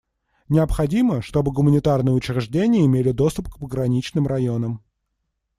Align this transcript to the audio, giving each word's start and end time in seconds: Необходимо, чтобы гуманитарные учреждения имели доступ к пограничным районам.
Необходимо, 0.49 1.21
чтобы 1.21 1.51
гуманитарные 1.51 2.15
учреждения 2.15 2.83
имели 2.87 3.11
доступ 3.11 3.49
к 3.53 3.59
пограничным 3.59 4.25
районам. 4.25 4.83